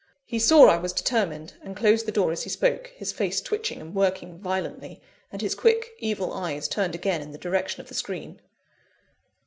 He 0.25 0.39
saw 0.39 0.65
I 0.65 0.77
was 0.79 0.93
determined, 0.93 1.53
and 1.61 1.77
closed 1.77 2.07
the 2.07 2.11
door 2.11 2.31
as 2.31 2.41
he 2.41 2.49
spoke, 2.49 2.87
his 2.95 3.11
face 3.11 3.39
twitching 3.39 3.79
and 3.79 3.93
working 3.93 4.39
violently, 4.39 4.99
and 5.31 5.43
his 5.43 5.53
quick, 5.53 5.91
evil 5.99 6.33
eyes 6.33 6.67
turned 6.67 6.95
again 6.95 7.21
in 7.21 7.33
the 7.33 7.37
direction 7.37 7.81
of 7.81 7.87
the 7.87 7.93
screen. 7.93 8.41